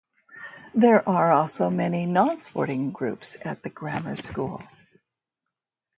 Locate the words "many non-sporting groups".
1.69-3.37